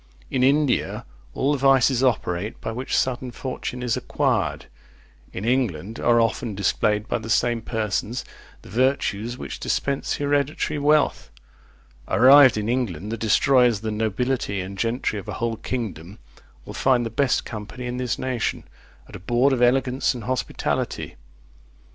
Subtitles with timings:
[0.31, 1.05] In India
[1.35, 4.65] all the vices operate by which sudden fortune is acquired;
[5.31, 8.25] in England are often displayed by the same persons,
[8.63, 11.29] the virtues which dispense hereditary wealth.
[12.07, 16.17] Arrived in England, the destroyers of the nobility and gentry of a whole kingdom
[16.65, 18.63] will find the best company in this nation,
[19.07, 21.15] at a board of elegance and hospitality.